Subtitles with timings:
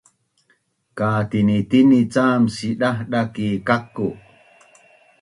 [0.97, 4.09] katinitini cam sidahdah ki kaku’